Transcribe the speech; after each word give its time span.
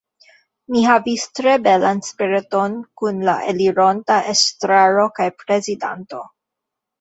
Mi 0.75 0.79
havis 0.85 1.25
tre 1.39 1.51
belan 1.67 2.01
sperton 2.07 2.77
kun 3.01 3.19
la 3.27 3.35
elironta 3.53 4.17
Estraro 4.33 5.05
kaj 5.21 5.29
Prezidanto. 5.45 6.25